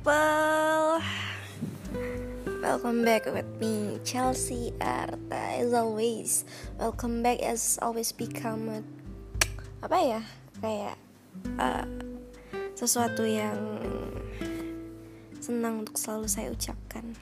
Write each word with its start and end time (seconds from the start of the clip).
people. 0.00 1.02
Welcome 2.62 3.04
back 3.04 3.26
with 3.26 3.44
me 3.60 4.00
Chelsea 4.04 4.72
Arta 4.80 5.60
As 5.60 5.72
always. 5.76 6.44
Welcome 6.78 7.22
back 7.22 7.44
as 7.44 7.78
always 7.82 8.12
become 8.12 8.68
a, 8.72 8.80
Apa 9.84 9.98
ya 10.00 10.20
Kayak 10.64 10.96
uh, 11.60 11.84
Sesuatu 12.72 13.28
yang 13.28 13.60
Senang 15.36 15.84
untuk 15.84 16.00
selalu 16.00 16.32
saya 16.32 16.48
ucapkan. 16.48 17.12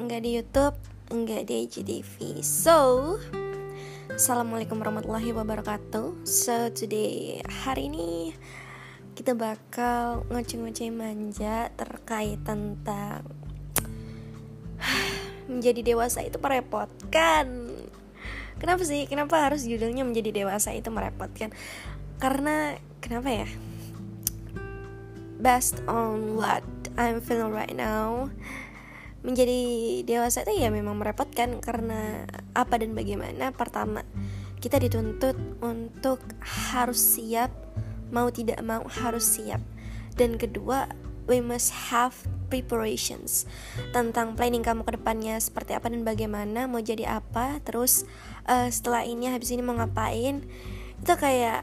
Enggak 0.00 0.24
di 0.24 0.40
Youtube 0.40 0.80
Enggak 1.12 1.44
di 1.44 1.68
IGTV 1.68 2.40
So 2.40 3.20
Assalamualaikum 4.08 4.80
warahmatullahi 4.80 5.36
wabarakatuh. 5.36 6.24
So 6.24 6.72
today 6.72 7.44
Hari 7.44 7.92
ini 7.92 8.32
kita 9.20 9.36
bakal 9.36 10.24
ngoceh-ngoceh 10.32 10.88
manja 10.88 11.68
terkait 11.76 12.40
tentang 12.40 13.20
menjadi 15.52 15.92
dewasa 15.92 16.24
itu 16.24 16.40
merepotkan. 16.40 17.68
Kenapa 18.56 18.80
sih? 18.80 19.04
Kenapa 19.04 19.44
harus 19.44 19.68
judulnya 19.68 20.08
menjadi 20.08 20.32
dewasa 20.32 20.72
itu 20.72 20.88
merepotkan? 20.88 21.52
Karena 22.16 22.80
kenapa 23.04 23.44
ya? 23.44 23.48
Based 25.36 25.84
on 25.84 26.40
what 26.40 26.64
I'm 26.96 27.20
feeling 27.20 27.52
right 27.52 27.76
now, 27.76 28.32
menjadi 29.20 29.60
dewasa 30.08 30.48
itu 30.48 30.64
ya 30.64 30.72
memang 30.72 30.96
merepotkan 30.96 31.60
karena 31.60 32.24
apa 32.56 32.80
dan 32.80 32.96
bagaimana. 32.96 33.52
Pertama, 33.52 34.00
kita 34.64 34.80
dituntut 34.80 35.36
untuk 35.60 36.24
harus 36.72 37.20
siap 37.20 37.52
mau 38.10 38.28
tidak 38.30 38.60
mau 38.62 38.84
harus 38.86 39.38
siap 39.38 39.62
dan 40.18 40.36
kedua 40.36 40.90
we 41.30 41.38
must 41.38 41.70
have 41.90 42.14
preparations 42.50 43.46
tentang 43.94 44.34
planning 44.34 44.66
kamu 44.66 44.82
ke 44.82 44.98
depannya 44.98 45.38
seperti 45.38 45.78
apa 45.78 45.86
dan 45.86 46.02
bagaimana 46.02 46.66
mau 46.66 46.82
jadi 46.82 47.22
apa 47.22 47.62
terus 47.62 48.04
uh, 48.50 48.66
setelah 48.66 49.06
ini 49.06 49.30
habis 49.30 49.54
ini 49.54 49.62
mau 49.62 49.78
ngapain 49.78 50.42
itu 51.00 51.14
kayak 51.14 51.62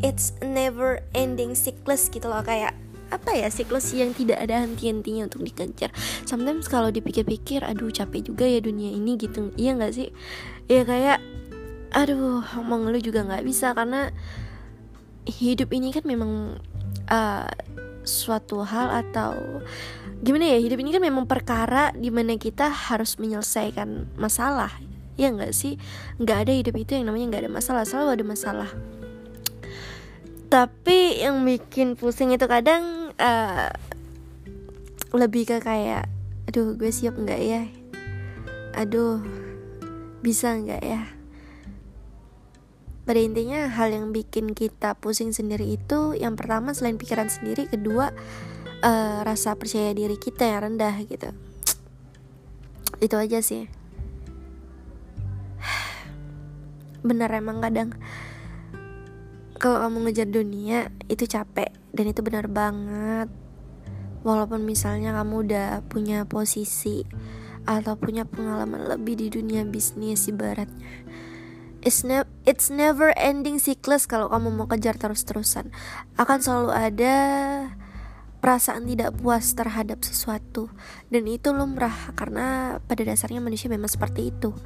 it's 0.00 0.32
never 0.40 1.02
ending 1.12 1.58
cyclus 1.58 2.06
gitu 2.08 2.30
loh 2.30 2.40
kayak 2.46 2.72
apa 3.10 3.34
ya 3.34 3.50
siklus 3.50 3.90
yang 3.90 4.14
tidak 4.14 4.38
ada 4.38 4.62
henti-hentinya 4.62 5.26
untuk 5.26 5.42
dikejar. 5.42 5.90
Sometimes 6.22 6.70
kalau 6.70 6.94
dipikir-pikir, 6.94 7.66
aduh 7.66 7.90
capek 7.90 8.30
juga 8.30 8.46
ya 8.46 8.62
dunia 8.62 8.94
ini 8.94 9.18
gitu. 9.18 9.50
Iya 9.58 9.74
nggak 9.74 9.92
sih? 9.98 10.14
Ya 10.70 10.86
kayak, 10.86 11.18
aduh 11.90 12.46
mau 12.62 12.78
ngeluh 12.78 13.02
juga 13.02 13.26
nggak 13.26 13.42
bisa 13.42 13.74
karena 13.74 14.14
hidup 15.30 15.70
ini 15.70 15.94
kan 15.94 16.02
memang 16.04 16.58
uh, 17.06 17.48
suatu 18.02 18.66
hal 18.66 19.06
atau 19.06 19.62
gimana 20.20 20.52
ya 20.52 20.58
hidup 20.60 20.82
ini 20.82 20.90
kan 20.92 21.00
memang 21.00 21.24
perkara 21.24 21.94
di 21.96 22.12
mana 22.12 22.36
kita 22.36 22.68
harus 22.68 23.16
menyelesaikan 23.16 24.10
masalah. 24.18 24.74
Ya 25.14 25.30
nggak 25.30 25.52
sih? 25.52 25.76
Nggak 26.18 26.38
ada 26.48 26.52
hidup 26.52 26.74
itu 26.80 26.96
yang 26.96 27.08
namanya 27.08 27.36
nggak 27.36 27.42
ada 27.46 27.52
masalah 27.52 27.82
selalu 27.84 28.20
ada 28.20 28.24
masalah. 28.24 28.70
Tapi 30.50 31.22
yang 31.22 31.46
bikin 31.46 31.94
pusing 31.94 32.34
itu 32.34 32.44
kadang 32.50 33.14
uh, 33.14 33.70
lebih 35.14 35.46
ke 35.46 35.62
kayak 35.62 36.10
aduh 36.50 36.74
gue 36.74 36.90
siap 36.90 37.14
nggak 37.14 37.40
ya? 37.40 37.62
Aduh 38.74 39.22
bisa 40.20 40.52
nggak 40.52 40.82
ya 40.84 41.19
pada 43.08 43.16
intinya 43.16 43.66
hal 43.66 43.90
yang 43.90 44.12
bikin 44.12 44.52
kita 44.52 44.92
pusing 44.98 45.32
sendiri 45.32 45.64
itu 45.64 46.12
yang 46.12 46.36
pertama 46.36 46.76
selain 46.76 47.00
pikiran 47.00 47.32
sendiri 47.32 47.64
kedua 47.64 48.12
uh, 48.84 49.24
rasa 49.24 49.56
percaya 49.56 49.96
diri 49.96 50.20
kita 50.20 50.44
yang 50.44 50.60
rendah 50.68 50.94
gitu. 51.08 51.32
Itu 53.00 53.16
aja 53.16 53.40
sih. 53.40 53.66
Benar 57.08 57.32
emang 57.32 57.64
kadang. 57.64 57.96
Kalau 59.60 59.80
kamu 59.80 60.08
ngejar 60.08 60.28
dunia 60.28 60.88
itu 61.08 61.28
capek 61.28 61.68
dan 61.92 62.04
itu 62.08 62.24
benar 62.24 62.48
banget. 62.48 63.28
Walaupun 64.24 64.64
misalnya 64.64 65.12
kamu 65.20 65.34
udah 65.44 65.68
punya 65.84 66.24
posisi 66.24 67.04
atau 67.68 67.92
punya 68.00 68.24
pengalaman 68.24 68.88
lebih 68.88 69.20
di 69.20 69.28
dunia 69.28 69.68
bisnis 69.68 70.32
ibaratnya 70.32 70.88
It's, 71.80 72.04
ne 72.04 72.28
it's 72.44 72.68
never 72.68 73.16
ending 73.16 73.56
siklus 73.56 74.04
kalau 74.04 74.28
kamu 74.28 74.52
mau 74.52 74.68
kejar 74.68 75.00
terus-terusan. 75.00 75.72
Akan 76.20 76.44
selalu 76.44 76.70
ada 76.76 77.16
perasaan 78.40 78.88
tidak 78.88 79.20
puas 79.20 79.52
terhadap 79.52 80.00
sesuatu 80.00 80.72
dan 81.12 81.28
itu 81.28 81.52
lumrah 81.52 81.92
karena 82.16 82.80
pada 82.88 83.04
dasarnya 83.04 83.44
manusia 83.44 83.68
memang 83.68 83.88
seperti 83.88 84.32
itu. 84.32 84.56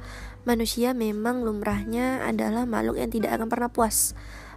Manusia 0.47 0.95
memang 0.95 1.43
lumrahnya 1.43 2.23
adalah 2.23 2.63
makhluk 2.63 2.99
yang 2.99 3.11
tidak 3.11 3.35
akan 3.35 3.47
pernah 3.51 3.69
puas. 3.71 4.15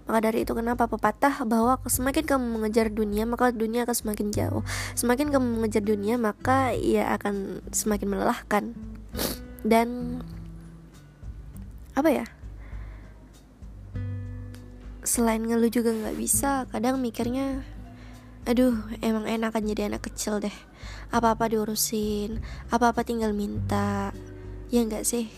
Maka 0.08 0.32
dari 0.32 0.48
itu 0.48 0.56
kenapa 0.56 0.88
pepatah 0.88 1.44
bahwa 1.44 1.76
semakin 1.84 2.24
kamu 2.24 2.46
mengejar 2.58 2.88
dunia 2.88 3.28
maka 3.28 3.52
dunia 3.52 3.84
akan 3.84 3.92
semakin 3.92 4.32
jauh. 4.32 4.62
Semakin 4.96 5.28
kamu 5.28 5.46
mengejar 5.60 5.84
dunia 5.84 6.16
maka 6.16 6.72
ia 6.72 7.12
akan 7.12 7.60
semakin 7.74 8.08
melelahkan. 8.08 8.72
Dan 9.66 10.18
apa 11.92 12.08
ya? 12.08 12.26
Selain 15.08 15.40
ngeluh 15.40 15.72
juga 15.72 15.90
nggak 15.96 16.16
bisa 16.20 16.68
kadang 16.68 17.00
mikirnya 17.00 17.64
aduh 18.44 18.76
emang 19.00 19.24
enak 19.24 19.56
kan 19.56 19.64
jadi 19.64 19.88
anak 19.88 20.08
kecil 20.12 20.40
deh. 20.40 20.52
Apa-apa 21.08 21.48
diurusin 21.48 22.44
apa-apa 22.68 23.00
tinggal 23.04 23.32
minta. 23.32 24.12
Ya 24.68 24.84
nggak 24.84 25.08
sih? 25.08 25.32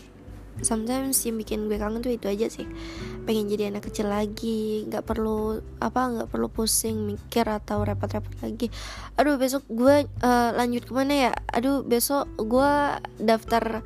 Sometimes 0.59 1.23
yang 1.23 1.39
bikin 1.39 1.71
gue 1.71 1.79
kangen 1.79 2.03
tuh 2.03 2.11
itu 2.11 2.27
aja 2.27 2.51
sih 2.51 2.67
pengen 3.23 3.47
jadi 3.47 3.69
anak 3.69 3.87
kecil 3.87 4.09
lagi 4.09 4.85
nggak 4.89 5.05
perlu 5.05 5.61
apa 5.77 6.01
nggak 6.09 6.29
perlu 6.29 6.49
pusing 6.49 7.05
mikir 7.05 7.45
atau 7.45 7.85
repot-repot 7.85 8.33
lagi. 8.41 8.67
Aduh 9.15 9.37
besok 9.37 9.63
gue 9.69 10.05
uh, 10.05 10.49
lanjut 10.57 10.83
ke 10.85 10.93
mana 10.93 11.29
ya? 11.29 11.31
Aduh 11.53 11.85
besok 11.85 12.27
gue 12.37 12.73
daftar 13.21 13.85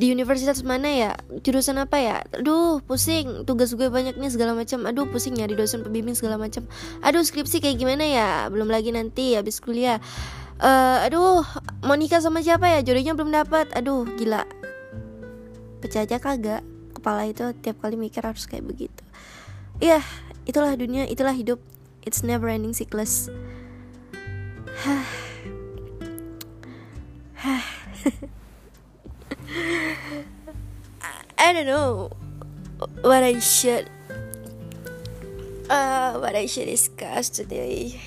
di 0.00 0.08
universitas 0.08 0.64
mana 0.64 0.88
ya? 0.88 1.12
Jurusan 1.44 1.76
apa 1.76 2.00
ya? 2.00 2.16
Aduh 2.32 2.80
pusing. 2.80 3.44
Tugas 3.44 3.76
gue 3.76 3.92
banyak 3.92 4.16
nih 4.16 4.32
segala 4.32 4.56
macam. 4.56 4.88
Aduh 4.88 5.04
pusing 5.04 5.36
ya 5.36 5.44
di 5.44 5.54
dosen 5.54 5.84
pembimbing 5.84 6.16
segala 6.16 6.40
macam. 6.40 6.64
Aduh 7.04 7.20
skripsi 7.20 7.60
kayak 7.60 7.76
gimana 7.76 8.08
ya? 8.08 8.28
Belum 8.48 8.72
lagi 8.72 8.90
nanti 8.96 9.36
habis 9.36 9.60
kuliah. 9.60 10.00
Uh, 10.60 11.04
aduh 11.04 11.44
mau 11.84 11.96
nikah 11.96 12.24
sama 12.24 12.40
siapa 12.40 12.68
ya? 12.68 12.80
Jodohnya 12.80 13.12
belum 13.12 13.28
dapat. 13.28 13.68
Aduh 13.76 14.08
gila. 14.16 14.48
Pecah 15.84 16.08
aja 16.08 16.16
kagak 16.16 16.79
kepala 17.00 17.24
itu 17.24 17.56
tiap 17.64 17.80
kali 17.80 17.96
mikir 17.96 18.20
harus 18.20 18.44
kayak 18.44 18.68
begitu. 18.68 19.02
Iya 19.80 20.04
itulah 20.44 20.76
dunia 20.76 21.08
itulah 21.08 21.32
hidup. 21.32 21.58
It's 22.04 22.20
never 22.24 22.48
ending 22.48 22.72
cyclus 22.72 23.28
I 31.40 31.52
don't 31.52 31.66
know 31.66 32.08
what 33.04 33.20
I 33.20 33.36
should 33.40 33.90
uh, 35.68 36.16
what 36.16 36.32
I 36.32 36.48
should 36.48 36.72
discuss 36.72 37.28
today. 37.28 38.00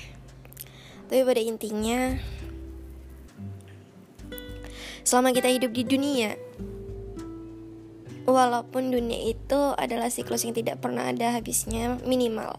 Tapi 1.06 1.22
pada 1.22 1.38
intinya 1.38 2.18
selama 5.06 5.30
kita 5.30 5.46
hidup 5.52 5.70
di 5.70 5.86
dunia 5.86 6.34
walaupun 8.24 8.92
dunia 8.92 9.32
itu 9.32 9.60
adalah 9.76 10.08
siklus 10.08 10.44
yang 10.44 10.56
tidak 10.56 10.80
pernah 10.80 11.08
ada 11.08 11.36
habisnya 11.36 12.00
minimal 12.04 12.56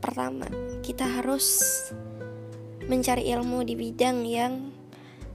pertama 0.00 0.48
kita 0.84 1.04
harus 1.04 1.60
mencari 2.88 3.28
ilmu 3.28 3.68
di 3.68 3.74
bidang 3.76 4.24
yang 4.24 4.52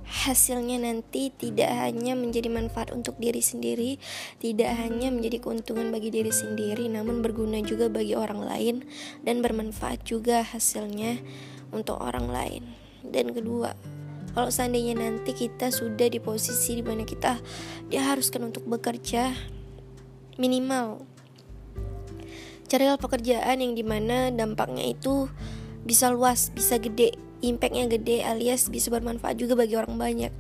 hasilnya 0.03 0.77
nanti 0.83 1.33
tidak 1.33 1.73
hanya 1.73 2.13
menjadi 2.13 2.51
manfaat 2.51 2.93
untuk 2.93 3.17
diri 3.17 3.39
sendiri, 3.39 3.97
tidak 4.37 4.75
hanya 4.77 5.09
menjadi 5.09 5.41
keuntungan 5.41 5.89
bagi 5.89 6.13
diri 6.13 6.29
sendiri, 6.29 6.85
namun 6.91 7.25
berguna 7.25 7.63
juga 7.65 7.87
bagi 7.89 8.13
orang 8.13 8.45
lain 8.45 8.75
dan 9.25 9.39
bermanfaat 9.41 10.05
juga 10.05 10.45
hasilnya 10.45 11.17
untuk 11.73 11.97
orang 11.97 12.29
lain. 12.29 12.63
Dan 13.03 13.33
kedua, 13.33 13.73
kalau 14.33 14.49
seandainya 14.49 14.97
nanti 14.97 15.37
kita 15.37 15.69
sudah 15.69 16.09
di 16.09 16.17
posisi 16.17 16.81
di 16.81 16.83
mana 16.83 17.05
kita 17.05 17.37
diharuskan 17.93 18.49
untuk 18.49 18.65
bekerja 18.65 19.29
minimal. 20.41 21.05
Carilah 22.65 22.97
pekerjaan 22.97 23.61
yang 23.61 23.77
di 23.77 23.85
mana 23.85 24.33
dampaknya 24.33 24.89
itu 24.89 25.29
bisa 25.85 26.09
luas, 26.09 26.49
bisa 26.49 26.81
gede 26.81 27.13
impactnya 27.43 27.91
gede 27.91 28.23
alias 28.23 28.71
bisa 28.71 28.87
bermanfaat 28.89 29.37
juga 29.37 29.53
bagi 29.53 29.77
orang 29.77 29.99
banyak. 29.99 30.33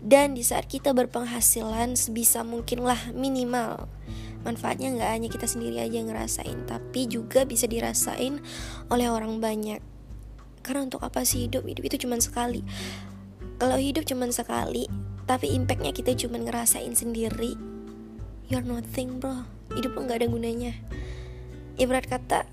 Dan 0.00 0.32
di 0.32 0.44
saat 0.44 0.64
kita 0.64 0.96
berpenghasilan 0.96 1.96
sebisa 1.98 2.40
mungkin 2.46 2.84
lah 2.84 3.12
minimal 3.12 3.88
manfaatnya 4.44 4.92
nggak 4.92 5.10
hanya 5.10 5.28
kita 5.32 5.48
sendiri 5.48 5.80
aja 5.80 5.96
yang 5.96 6.12
ngerasain 6.12 6.68
tapi 6.68 7.08
juga 7.08 7.48
bisa 7.48 7.64
dirasain 7.64 8.40
oleh 8.88 9.08
orang 9.12 9.40
banyak. 9.40 9.80
Karena 10.64 10.88
untuk 10.88 11.04
apa 11.04 11.28
sih 11.28 11.44
hidup? 11.48 11.68
Hidup 11.68 11.84
itu 11.84 12.08
cuma 12.08 12.16
sekali 12.20 12.64
kalau 13.56 13.78
hidup 13.78 14.04
cuma 14.06 14.26
sekali 14.30 14.90
tapi 15.24 15.56
impactnya 15.56 15.92
kita 15.96 16.12
cuma 16.20 16.36
ngerasain 16.36 16.92
sendiri. 16.92 17.56
You're 18.52 18.64
nothing 18.64 19.20
bro. 19.20 19.48
Hidup 19.72 19.96
lo 19.96 20.04
nggak 20.04 20.20
ada 20.20 20.28
gunanya. 20.28 20.72
Ibarat 21.80 22.06
kata 22.06 22.44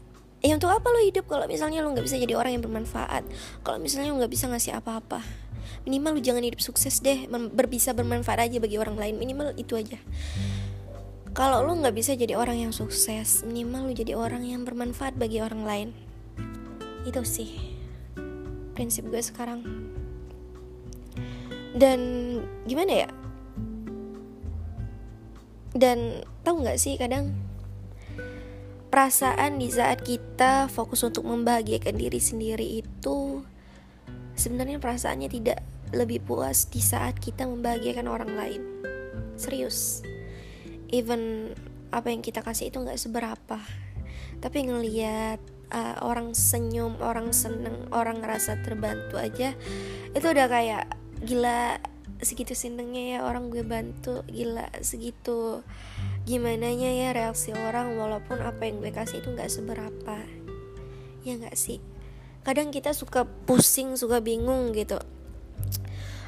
ya 0.41 0.57
untuk 0.57 0.73
apa 0.73 0.87
lo 0.89 1.03
hidup 1.03 1.29
kalau 1.29 1.45
misalnya 1.45 1.83
lo 1.83 1.91
nggak 1.91 2.07
bisa 2.07 2.17
jadi 2.17 2.33
orang 2.39 2.57
yang 2.57 2.63
bermanfaat? 2.63 3.27
Kalau 3.61 3.77
misalnya 3.77 4.15
lo 4.15 4.23
nggak 4.23 4.31
bisa 4.31 4.47
ngasih 4.47 4.79
apa-apa? 4.79 5.19
Minimal 5.83 6.17
lo 6.17 6.21
jangan 6.23 6.47
hidup 6.47 6.63
sukses 6.63 7.03
deh. 7.03 7.27
Berbisa 7.29 7.91
bermanfaat 7.91 8.47
aja 8.47 8.57
bagi 8.63 8.79
orang 8.79 8.95
lain. 8.95 9.19
Minimal 9.19 9.51
itu 9.59 9.75
aja. 9.75 9.99
Kalau 11.35 11.63
lo 11.63 11.75
nggak 11.75 11.95
bisa 11.95 12.15
jadi 12.15 12.39
orang 12.39 12.59
yang 12.59 12.73
sukses 12.75 13.43
minimal 13.43 13.91
lo 13.91 13.93
jadi 13.95 14.15
orang 14.15 14.47
yang 14.47 14.63
bermanfaat 14.63 15.19
bagi 15.19 15.43
orang 15.43 15.67
lain. 15.67 15.89
Itu 17.03 17.27
sih 17.27 17.51
prinsip 18.71 19.11
gue 19.11 19.19
sekarang 19.19 19.90
dan 21.75 21.99
gimana 22.67 23.07
ya? 23.07 23.09
Dan 25.71 26.25
tahu 26.43 26.67
nggak 26.67 26.79
sih 26.79 26.99
kadang 26.99 27.31
perasaan 28.91 29.55
di 29.55 29.71
saat 29.71 30.03
kita 30.03 30.67
fokus 30.67 31.07
untuk 31.07 31.23
membahagiakan 31.23 31.95
diri 31.95 32.19
sendiri 32.19 32.83
itu 32.83 33.39
sebenarnya 34.35 34.83
perasaannya 34.83 35.31
tidak 35.31 35.63
lebih 35.95 36.19
puas 36.23 36.67
di 36.67 36.83
saat 36.83 37.15
kita 37.19 37.47
membahagiakan 37.47 38.07
orang 38.11 38.31
lain. 38.35 38.61
Serius. 39.39 40.03
Even 40.91 41.55
apa 41.91 42.11
yang 42.11 42.19
kita 42.19 42.43
kasih 42.43 42.67
itu 42.67 42.83
nggak 42.83 42.99
seberapa. 42.99 43.59
Tapi 44.43 44.59
ngelihat 44.67 45.39
uh, 45.71 46.03
orang 46.03 46.35
senyum 46.35 46.99
orang 46.99 47.31
seneng 47.31 47.87
orang 47.95 48.19
ngerasa 48.19 48.59
terbantu 48.61 49.15
aja 49.17 49.55
itu 50.11 50.25
udah 50.27 50.47
kayak 50.51 50.83
gila 51.21 51.77
segitu 52.21 52.53
senengnya 52.53 53.17
ya 53.17 53.19
orang 53.25 53.49
gue 53.49 53.65
bantu 53.65 54.21
gila 54.29 54.69
segitu 54.85 55.65
gimana 56.25 56.69
nya 56.73 56.91
ya 56.93 57.09
reaksi 57.17 57.49
orang 57.53 57.97
walaupun 57.97 58.41
apa 58.45 58.69
yang 58.69 58.77
gue 58.77 58.93
kasih 58.93 59.25
itu 59.25 59.33
nggak 59.33 59.49
seberapa. 59.49 60.17
Ya 61.25 61.37
nggak 61.37 61.57
sih? 61.57 61.81
Kadang 62.41 62.73
kita 62.73 62.93
suka 62.93 63.25
pusing 63.25 63.97
suka 63.97 64.21
bingung 64.21 64.73
gitu 64.73 65.01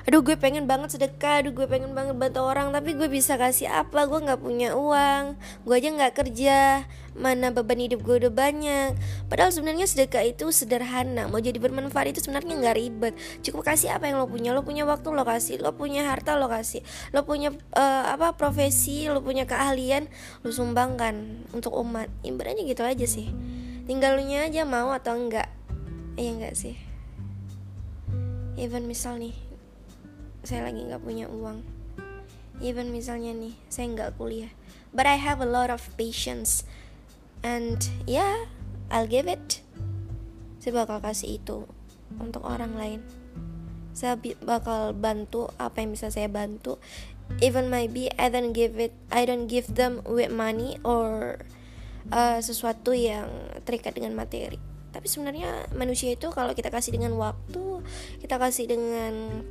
aduh 0.04 0.20
gue 0.20 0.36
pengen 0.36 0.68
banget 0.68 1.00
sedekah 1.00 1.40
aduh 1.40 1.56
gue 1.56 1.64
pengen 1.64 1.96
banget 1.96 2.20
bantu 2.20 2.44
orang 2.44 2.76
tapi 2.76 2.92
gue 2.92 3.08
bisa 3.08 3.40
kasih 3.40 3.72
apa? 3.72 4.04
Gue 4.04 4.20
nggak 4.20 4.42
punya 4.44 4.76
uang. 4.76 5.40
Gue 5.64 5.76
aja 5.80 5.90
nggak 5.96 6.14
kerja. 6.20 6.84
Mana 7.16 7.54
beban 7.56 7.80
hidup 7.80 8.04
gue 8.04 8.28
udah 8.28 8.34
banyak. 8.34 9.00
Padahal 9.32 9.56
sebenarnya 9.56 9.88
sedekah 9.88 10.28
itu 10.28 10.52
sederhana. 10.52 11.32
Mau 11.32 11.40
jadi 11.40 11.56
bermanfaat 11.56 12.12
itu 12.12 12.20
sebenarnya 12.20 12.60
nggak 12.60 12.76
ribet. 12.76 13.14
Cukup 13.46 13.64
kasih 13.64 13.96
apa 13.96 14.12
yang 14.12 14.20
lo 14.20 14.28
punya. 14.28 14.52
Lo 14.52 14.68
punya 14.68 14.84
waktu 14.84 15.08
lo 15.14 15.24
kasih. 15.24 15.64
Lo 15.64 15.72
punya 15.78 16.10
harta 16.12 16.36
lo 16.36 16.52
kasih. 16.52 16.84
Lo 17.16 17.24
punya 17.24 17.56
uh, 17.78 18.06
apa 18.12 18.36
profesi 18.36 19.08
lo 19.08 19.24
punya 19.24 19.48
keahlian 19.48 20.12
lo 20.44 20.52
sumbangkan 20.52 21.48
untuk 21.56 21.72
umat. 21.80 22.12
Ibaratnya 22.28 22.68
gitu 22.68 22.84
aja 22.84 23.08
sih. 23.08 23.32
Tinggal 23.88 24.20
lo 24.20 24.24
nya 24.28 24.52
aja 24.52 24.68
mau 24.68 24.92
atau 24.92 25.16
enggak 25.16 25.48
iya 26.18 26.34
enggak 26.34 26.56
sih? 26.58 26.76
Even 28.58 28.86
misal 28.86 29.18
nih 29.18 29.53
saya 30.44 30.68
lagi 30.68 30.84
nggak 30.84 31.04
punya 31.04 31.32
uang. 31.32 31.64
Even 32.60 32.92
misalnya 32.92 33.32
nih 33.32 33.56
saya 33.72 33.90
nggak 33.96 34.20
kuliah. 34.20 34.52
But 34.94 35.10
I 35.10 35.18
have 35.18 35.42
a 35.42 35.50
lot 35.50 35.72
of 35.74 35.82
patience. 35.96 36.68
And 37.42 37.80
yeah 38.06 38.52
I'll 38.92 39.10
give 39.10 39.26
it. 39.26 39.64
Saya 40.60 40.84
bakal 40.84 41.00
kasih 41.04 41.40
itu 41.42 41.68
untuk 42.20 42.44
orang 42.44 42.76
lain. 42.76 43.00
Saya 43.96 44.20
bakal 44.44 44.92
bantu 44.94 45.50
apa 45.56 45.82
yang 45.82 45.96
bisa 45.96 46.12
saya 46.12 46.28
bantu. 46.28 46.78
Even 47.40 47.72
maybe 47.72 48.12
I 48.20 48.28
don't 48.28 48.52
give 48.52 48.76
it 48.78 48.92
I 49.10 49.24
don't 49.24 49.48
give 49.48 49.80
them 49.80 50.04
with 50.04 50.30
money 50.30 50.76
or 50.84 51.40
uh, 52.12 52.40
sesuatu 52.44 52.92
yang 52.92 53.32
terikat 53.64 53.96
dengan 53.96 54.14
materi. 54.14 54.60
Tapi 54.94 55.08
sebenarnya 55.10 55.72
manusia 55.74 56.14
itu 56.14 56.30
kalau 56.30 56.54
kita 56.54 56.70
kasih 56.70 57.00
dengan 57.00 57.16
waktu 57.18 57.82
kita 58.22 58.38
kasih 58.38 58.70
dengan 58.70 59.42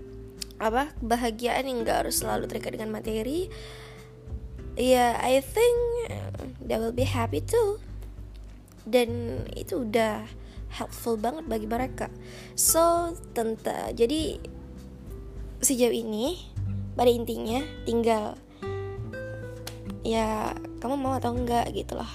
apa 0.63 0.95
kebahagiaan 1.03 1.67
yang 1.67 1.83
gak 1.83 2.07
harus 2.07 2.23
selalu 2.23 2.47
terikat 2.47 2.79
dengan 2.79 2.95
materi. 2.95 3.51
Ya 4.79 5.13
yeah, 5.13 5.13
I 5.19 5.43
think 5.43 5.77
they 6.63 6.79
will 6.79 6.95
be 6.95 7.03
happy 7.03 7.43
too. 7.43 7.83
Dan 8.87 9.43
itu 9.59 9.83
udah 9.83 10.23
helpful 10.71 11.19
banget 11.19 11.45
bagi 11.51 11.67
mereka. 11.67 12.07
So 12.55 13.13
tenta 13.35 13.91
jadi 13.91 14.39
sejauh 15.59 15.93
ini 15.93 16.39
pada 16.95 17.11
intinya 17.11 17.63
tinggal 17.83 18.39
ya 20.03 20.55
kamu 20.79 20.95
mau 20.95 21.19
atau 21.19 21.35
enggak 21.35 21.75
gitu 21.75 21.99
loh. 21.99 22.09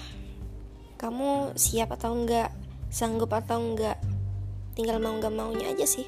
Kamu 0.96 1.54
siap 1.54 1.94
atau 1.94 2.16
enggak 2.16 2.50
sanggup 2.88 3.30
atau 3.30 3.60
enggak 3.60 4.00
tinggal 4.72 4.96
mau 4.98 5.14
nggak 5.20 5.34
maunya 5.34 5.74
aja 5.74 5.84
sih 5.84 6.06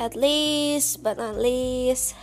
at 0.00 0.16
least 0.16 1.04
but 1.04 1.20
not 1.20 1.36
least 1.36 2.16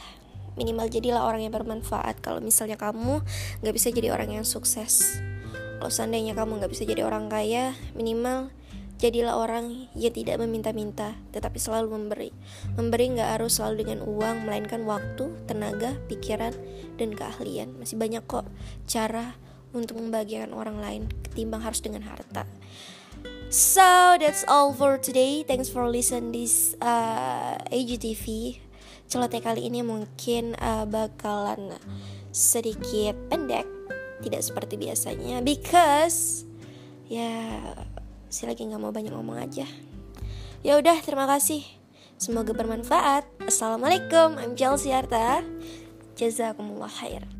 minimal 0.57 0.89
jadilah 0.89 1.21
orang 1.21 1.45
yang 1.45 1.53
bermanfaat. 1.53 2.19
Kalau 2.19 2.41
misalnya 2.41 2.75
kamu 2.75 3.21
nggak 3.61 3.75
bisa 3.77 3.93
jadi 3.93 4.09
orang 4.09 4.41
yang 4.41 4.43
sukses. 4.43 5.21
Kalau 5.77 5.93
seandainya 5.93 6.33
kamu 6.33 6.57
nggak 6.57 6.73
bisa 6.73 6.83
jadi 6.89 7.05
orang 7.05 7.29
kaya 7.29 7.77
minimal 7.93 8.49
jadilah 8.97 9.37
orang 9.37 9.93
yang 9.93 10.09
tidak 10.09 10.41
meminta-minta 10.41 11.13
tetapi 11.29 11.61
selalu 11.61 11.93
memberi. 11.93 12.29
Memberi 12.73 13.13
nggak 13.13 13.37
harus 13.37 13.61
selalu 13.61 13.85
dengan 13.85 14.01
uang 14.09 14.49
melainkan 14.49 14.81
waktu 14.89 15.29
tenaga 15.45 15.93
pikiran 16.09 16.57
dan 16.97 17.13
keahlian. 17.13 17.77
Masih 17.77 18.01
banyak 18.01 18.25
kok 18.25 18.49
cara 18.89 19.37
untuk 19.77 20.01
membahagiakan 20.01 20.57
orang 20.57 20.81
lain 20.81 21.03
ketimbang 21.29 21.61
harus 21.61 21.85
dengan 21.85 22.01
harta 22.09 22.49
So 23.47 24.19
that's 24.19 24.43
all 24.43 24.75
for 24.75 24.99
today. 24.99 25.39
Thanks 25.47 25.71
for 25.71 25.87
listen 25.87 26.35
this 26.35 26.75
uh, 26.83 27.55
AGTV. 27.71 28.59
Celoteh 29.07 29.39
kali 29.39 29.71
ini 29.71 29.79
mungkin 29.87 30.51
uh, 30.59 30.83
bakalan 30.83 31.79
sedikit 32.35 33.15
pendek, 33.31 33.63
tidak 34.19 34.43
seperti 34.43 34.75
biasanya, 34.75 35.39
because 35.39 36.43
ya 37.07 37.63
si 38.27 38.43
lagi 38.43 38.67
nggak 38.67 38.83
mau 38.83 38.91
banyak 38.91 39.15
ngomong 39.15 39.39
aja. 39.39 39.63
Ya 40.59 40.75
udah, 40.75 40.99
terima 40.99 41.23
kasih. 41.23 41.63
Semoga 42.19 42.51
bermanfaat. 42.51 43.47
Assalamualaikum. 43.47 44.35
I'm 44.43 44.59
Chelsea 44.59 44.91
Arta. 44.91 45.39
Jazakumullah 46.19 46.91
khair. 46.91 47.36